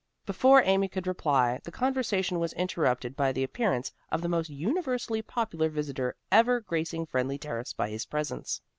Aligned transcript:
Before 0.25 0.63
Amy 0.65 0.87
could 0.87 1.05
reply, 1.05 1.59
the 1.63 1.71
conversation 1.71 2.39
was 2.39 2.53
interrupted 2.53 3.15
by 3.15 3.31
the 3.31 3.43
appearance 3.43 3.91
of 4.11 4.23
the 4.23 4.29
most 4.29 4.49
universally 4.49 5.21
popular 5.21 5.69
visitor 5.69 6.15
ever 6.31 6.59
gracing 6.59 7.05
Friendly 7.05 7.37
Terrace 7.37 7.71
by 7.73 7.87
his 7.89 8.07
presence. 8.07 8.61